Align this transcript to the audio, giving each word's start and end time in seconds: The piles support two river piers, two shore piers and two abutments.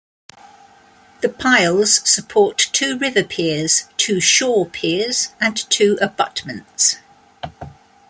The 1.21 1.29
piles 1.29 1.97
support 2.09 2.57
two 2.57 2.97
river 2.97 3.23
piers, 3.23 3.83
two 3.97 4.19
shore 4.19 4.65
piers 4.65 5.27
and 5.39 5.55
two 5.69 5.99
abutments. 6.01 6.95